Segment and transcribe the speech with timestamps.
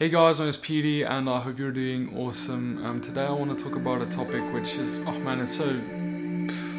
[0.00, 2.82] Hey guys, my name is Petey and I hope you're doing awesome.
[2.86, 5.74] Um, today I want to talk about a topic which is, oh man, it's so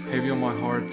[0.09, 0.85] heavy on my heart.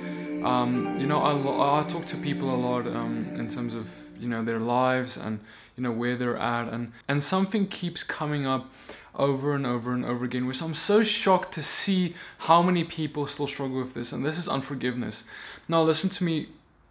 [0.45, 3.89] Um, you know, I, I talk to people a lot um, in terms of,
[4.21, 5.41] you know, their lives and,
[5.75, 6.71] you know, where they're at.
[6.71, 8.71] And, and something keeps coming up
[9.15, 13.27] over and over and over again, which I'm so shocked to see how many people
[13.27, 14.13] still struggle with this.
[14.13, 15.25] And this is unforgiveness.
[15.67, 16.49] Now, listen to me.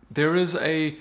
[0.10, 0.98] There is a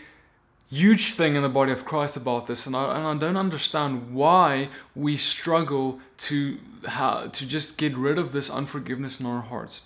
[0.70, 4.14] huge thing in the body of Christ about this, and I, and I don't understand
[4.14, 9.82] why we struggle to ha- to just get rid of this unforgiveness in our hearts.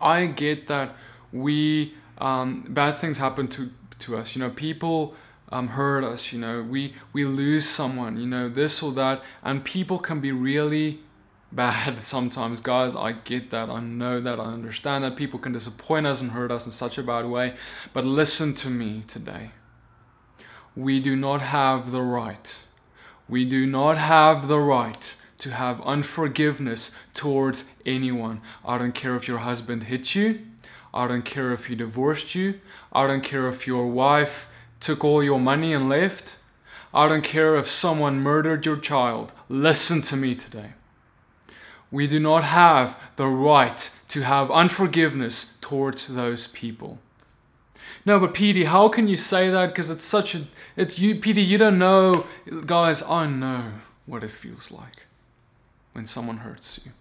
[0.00, 0.94] I get that
[1.32, 4.36] we um, bad things happen to to us.
[4.36, 5.14] You know, people
[5.50, 6.32] um, hurt us.
[6.32, 8.16] You know, we we lose someone.
[8.16, 11.00] You know, this or that, and people can be really
[11.52, 16.04] bad sometimes guys i get that i know that i understand that people can disappoint
[16.04, 17.54] us and hurt us in such a bad way
[17.92, 19.52] but listen to me today
[20.76, 22.58] we do not have the right.
[23.28, 28.42] We do not have the right to have unforgiveness towards anyone.
[28.64, 30.40] I don't care if your husband hit you.
[30.92, 32.60] I don't care if he divorced you.
[32.92, 34.48] I don't care if your wife
[34.80, 36.36] took all your money and left.
[36.92, 39.32] I don't care if someone murdered your child.
[39.48, 40.72] Listen to me today.
[41.90, 46.98] We do not have the right to have unforgiveness towards those people.
[48.04, 49.68] No, but Petey, how can you say that?
[49.68, 50.46] Because it's such a.
[50.76, 52.26] It's you, Petey, You don't know,
[52.66, 53.02] guys.
[53.02, 53.72] I know
[54.06, 55.06] what it feels like
[55.92, 56.92] when someone hurts you.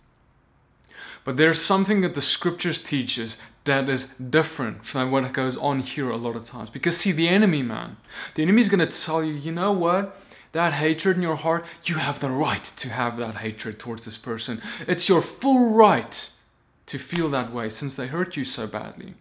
[1.23, 6.09] But there's something that the scriptures teaches that is different from what goes on here
[6.09, 6.69] a lot of times.
[6.69, 7.97] Because see, the enemy, man,
[8.35, 10.21] the enemy is going to tell you, you know what?
[10.51, 14.17] That hatred in your heart, you have the right to have that hatred towards this
[14.17, 14.61] person.
[14.87, 16.29] It's your full right
[16.85, 19.15] to feel that way since they hurt you so badly.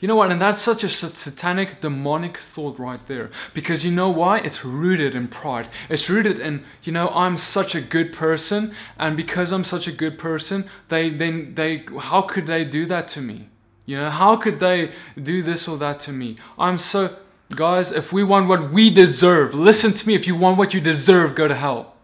[0.00, 0.30] You know what?
[0.30, 3.30] And that's such a satanic, demonic thought right there.
[3.52, 4.38] Because you know why?
[4.38, 5.68] It's rooted in pride.
[5.88, 9.92] It's rooted in, you know, I'm such a good person, and because I'm such a
[9.92, 13.48] good person, they then they how could they do that to me?
[13.86, 16.36] You know, how could they do this or that to me?
[16.58, 17.16] I'm so
[17.54, 20.80] guys, if we want what we deserve, listen to me, if you want what you
[20.80, 21.94] deserve, go to hell.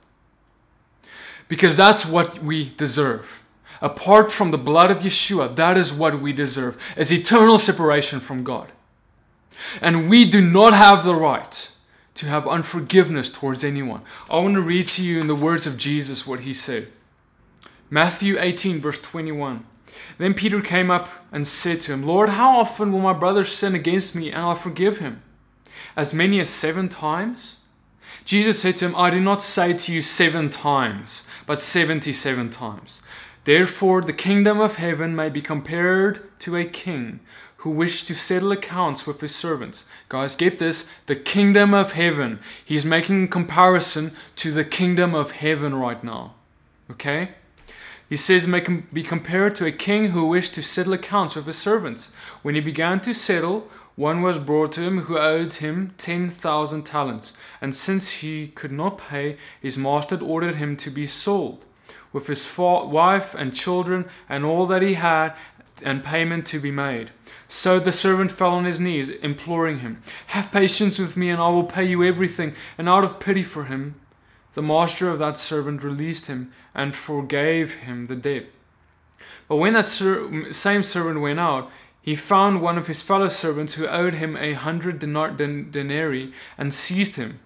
[1.49, 3.40] Because that's what we deserve
[3.81, 8.45] apart from the blood of Yeshua, that is what we deserve, is eternal separation from
[8.45, 8.73] God.
[9.81, 11.71] And we do not have the right
[12.15, 14.03] to have unforgiveness towards anyone.
[14.29, 16.89] I want to read to you in the words of Jesus what he said.
[17.89, 19.65] Matthew 18, verse 21.
[20.19, 23.75] Then Peter came up and said to him, Lord, how often will my brother sin
[23.75, 25.23] against me and I'll forgive him?
[25.97, 27.57] As many as seven times?
[28.25, 33.01] Jesus said to him, I do not say to you seven times, but 77 times.
[33.45, 37.21] Therefore, the kingdom of heaven may be compared to a king
[37.59, 39.84] who wished to settle accounts with his servants.
[40.09, 42.39] Guys, get this the kingdom of heaven.
[42.65, 46.34] He's making comparison to the kingdom of heaven right now.
[46.91, 47.31] Okay?
[48.09, 51.59] He says, may be compared to a king who wished to settle accounts with his
[51.59, 52.11] servants.
[52.43, 57.34] When he began to settle, one was brought to him who owed him 10,000 talents.
[57.61, 61.65] And since he could not pay, his master ordered him to be sold
[62.12, 65.34] with his wife and children and all that he had,
[65.82, 67.10] and payment to be made.
[67.48, 71.48] So the servant fell on his knees, imploring him, Have patience with me, and I
[71.48, 72.54] will pay you everything.
[72.78, 73.94] And out of pity for him,
[74.54, 78.47] the master of that servant released him and forgave him the debt.
[79.48, 81.71] But when that ser- same servant went out,
[82.03, 87.16] he found one of his fellow servants who owed him a hundred denarii and seized
[87.16, 87.41] him.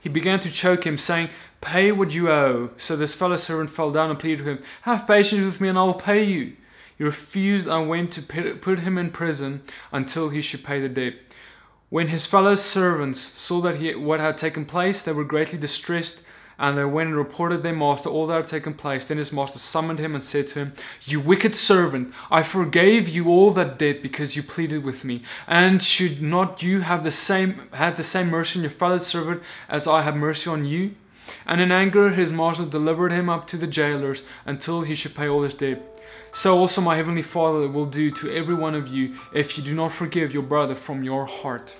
[0.00, 1.28] He began to choke him, saying,
[1.60, 2.70] Pay what you owe.
[2.76, 5.78] So this fellow servant fell down and pleaded with him, Have patience with me, and
[5.78, 6.56] I will pay you.
[6.96, 9.62] He refused and went to put him in prison
[9.92, 11.14] until he should pay the debt.
[11.88, 16.22] When his fellow servants saw that he, what had taken place, they were greatly distressed,
[16.58, 19.06] and they went and reported their master all that had taken place.
[19.06, 20.72] Then his master summoned him and said to him,
[21.04, 25.22] You wicked servant, I forgave you all that debt because you pleaded with me.
[25.46, 29.42] And should not you have the same had the same mercy on your fellow servant
[29.68, 30.94] as I have mercy on you?
[31.46, 35.28] And in anger his master delivered him up to the jailers until he should pay
[35.28, 35.98] all his debt.
[36.32, 39.74] So also my heavenly Father will do to every one of you if you do
[39.74, 41.74] not forgive your brother from your heart.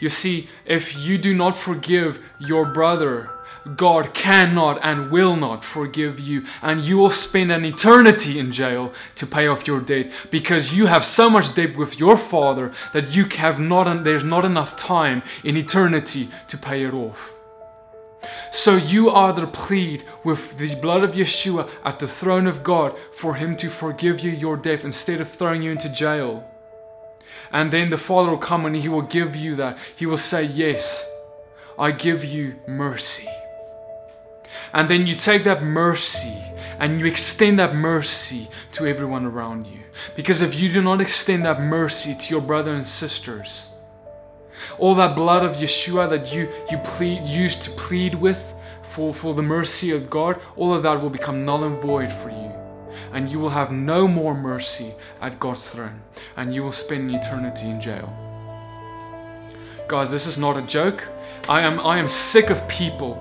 [0.00, 3.30] You see, if you do not forgive your brother,
[3.76, 8.92] God cannot and will not forgive you, and you will spend an eternity in jail
[9.16, 13.16] to pay off your debt because you have so much debt with your Father that
[13.16, 14.04] you have not.
[14.04, 17.33] There's not enough time in eternity to pay it off.
[18.50, 22.96] So you are to plead with the blood of Yeshua at the throne of God
[23.12, 26.48] for Him to forgive you your debt instead of throwing you into jail.
[27.52, 29.78] And then the Father will come and He will give you that.
[29.96, 31.04] He will say, Yes,
[31.78, 33.28] I give you mercy.
[34.72, 36.42] And then you take that mercy
[36.78, 39.80] and you extend that mercy to everyone around you.
[40.16, 43.68] Because if you do not extend that mercy to your brothers and sisters,
[44.78, 49.34] all that blood of Yeshua that you, you plead, used to plead with for, for
[49.34, 52.52] the mercy of God, all of that will become null and void for you.
[53.12, 56.02] And you will have no more mercy at God's throne.
[56.36, 58.12] And you will spend eternity in jail.
[59.88, 61.08] Guys, this is not a joke.
[61.48, 63.14] I am, I am sick of people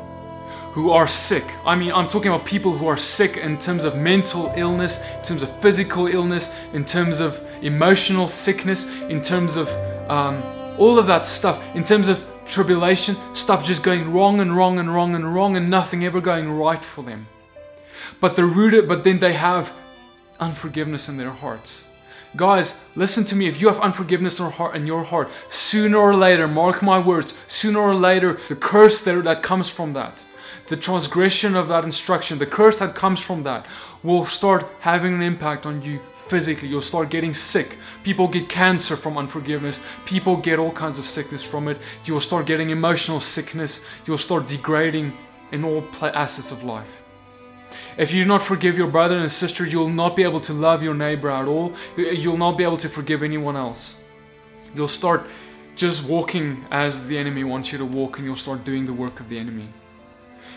[0.74, 1.44] who are sick.
[1.65, 5.24] I mean, I'm talking about people who are sick in terms of mental illness, in
[5.24, 9.68] terms of physical illness, in terms of emotional sickness, in terms of
[10.09, 10.41] um,
[10.77, 14.93] all of that stuff, in terms of tribulation, stuff just going wrong and wrong and
[14.93, 17.27] wrong and wrong and nothing ever going right for them.
[18.19, 19.71] But they're rooted, but then they have
[20.39, 21.85] unforgiveness in their hearts.
[22.35, 23.47] Guys, listen to me.
[23.47, 27.93] If you have unforgiveness in your heart, sooner or later, mark my words, sooner or
[27.93, 30.23] later, the curse that comes from that,
[30.67, 33.67] the transgression of that instruction, the curse that comes from that,
[34.01, 35.99] will start having an impact on you
[36.33, 36.68] physically.
[36.68, 37.77] You'll start getting sick.
[38.03, 39.80] People get cancer from unforgiveness.
[40.03, 41.77] People get all kinds of sickness from it.
[42.06, 43.81] You'll start getting emotional sickness.
[44.07, 45.13] You'll start degrading
[45.51, 46.94] in all assets of life.
[47.97, 50.81] If you do not forgive your brother and sister, you'll not be able to love
[50.81, 51.74] your neighbor at all.
[51.95, 53.95] You'll not be able to forgive anyone else.
[54.74, 55.27] You'll start
[55.75, 59.19] just walking as the enemy wants you to walk, and you'll start doing the work
[59.19, 59.68] of the enemy.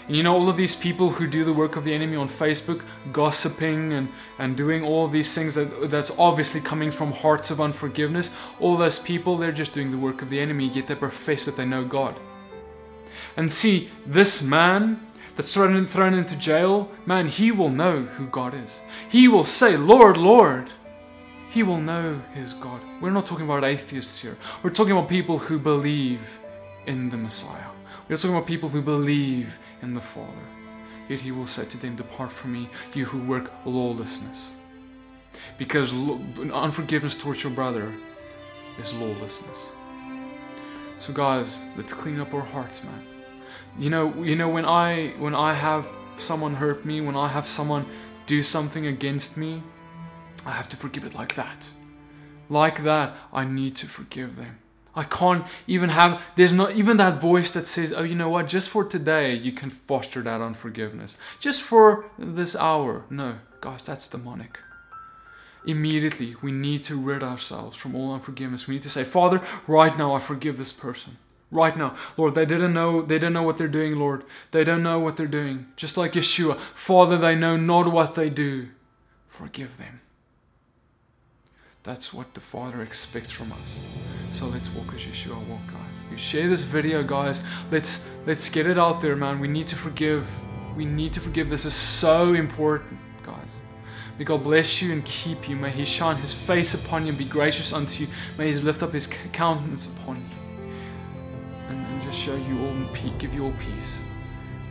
[0.07, 2.29] And you know, all of these people who do the work of the enemy on
[2.29, 7.61] Facebook, gossiping and, and doing all these things that, that's obviously coming from hearts of
[7.61, 8.31] unforgiveness,
[8.61, 11.57] all those people, they're just doing the work of the enemy, yet they profess that
[11.57, 12.19] they know God.
[13.37, 15.05] And see, this man
[15.35, 18.81] that's thrown, thrown into jail, man, he will know who God is.
[19.11, 20.71] He will say, Lord, Lord.
[21.51, 22.83] He will know his God.
[23.01, 24.37] We're not talking about atheists here.
[24.63, 26.39] We're talking about people who believe
[26.87, 27.71] in the Messiah.
[28.09, 30.47] We're talking about people who believe in the Father.
[31.09, 34.53] Yet he will say to them, Depart from me, you who work lawlessness.
[35.59, 37.93] Because unforgiveness towards your brother
[38.79, 39.59] is lawlessness.
[40.99, 43.07] So guys, let's clean up our hearts, man
[43.79, 45.87] you know you know when i when i have
[46.17, 47.85] someone hurt me when i have someone
[48.27, 49.63] do something against me
[50.47, 51.69] i have to forgive it like that
[52.49, 54.59] like that i need to forgive them
[54.97, 58.49] i can't even have there's not even that voice that says oh you know what
[58.49, 64.09] just for today you can foster that unforgiveness just for this hour no guys that's
[64.09, 64.59] demonic
[65.65, 69.97] immediately we need to rid ourselves from all unforgiveness we need to say father right
[69.99, 71.19] now i forgive this person
[71.51, 71.95] right now.
[72.17, 74.25] Lord, they didn't know they didn't know what they're doing, Lord.
[74.51, 75.67] They don't know what they're doing.
[75.77, 78.69] Just like Yeshua, Father, they know not what they do.
[79.29, 80.01] Forgive them.
[81.83, 84.16] That's what the Father expects from us.
[84.37, 85.97] So let's walk as Yeshua walk, guys.
[86.11, 87.43] You share this video, guys.
[87.71, 89.41] Let's let's get it out there, man.
[89.41, 90.29] We need to forgive.
[90.77, 91.49] We need to forgive.
[91.49, 93.61] This is so important, guys.
[94.19, 95.57] May God bless you and keep you.
[95.57, 98.11] May He shine His face upon you and be gracious unto you.
[98.37, 100.73] May He lift up His countenance upon you
[101.71, 103.13] And just show you all, peace.
[103.19, 104.03] give you all peace.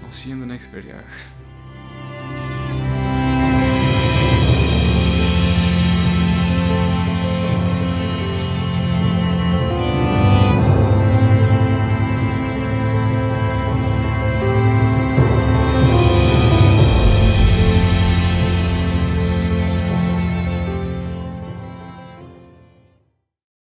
[0.03, 0.99] I'll see you in the next video.